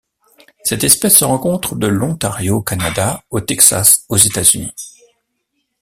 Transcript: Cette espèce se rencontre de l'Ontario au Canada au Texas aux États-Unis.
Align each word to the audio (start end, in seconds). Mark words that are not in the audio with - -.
Cette 0.63 0.83
espèce 0.83 1.17
se 1.19 1.25
rencontre 1.25 1.75
de 1.75 1.85
l'Ontario 1.85 2.55
au 2.57 2.61
Canada 2.63 3.21
au 3.29 3.39
Texas 3.39 4.03
aux 4.09 4.17
États-Unis. 4.17 4.73